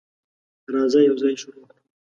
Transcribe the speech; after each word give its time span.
راځه، 0.73 0.99
یوځای 1.09 1.33
شروع 1.41 1.63
کړو. 1.69 1.79